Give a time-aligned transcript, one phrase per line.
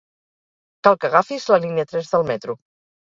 [0.87, 2.57] Cal que agafis la línia tres del metro.